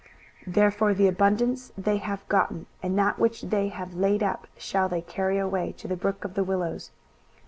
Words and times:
23:015:007 0.45 0.53
Therefore 0.55 0.93
the 0.95 1.07
abundance 1.07 1.71
they 1.77 1.97
have 1.97 2.27
gotten, 2.27 2.65
and 2.81 2.97
that 2.97 3.19
which 3.19 3.43
they 3.43 3.67
have 3.67 3.93
laid 3.93 4.23
up, 4.23 4.47
shall 4.57 4.89
they 4.89 5.01
carry 5.03 5.37
away 5.37 5.73
to 5.73 5.87
the 5.87 5.95
brook 5.95 6.25
of 6.25 6.33
the 6.33 6.43
willows. 6.43 6.89